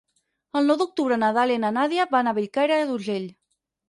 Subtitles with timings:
[0.59, 3.29] El nou d'octubre na Dàlia i na Nàdia van a Bellcaire d'Urgell.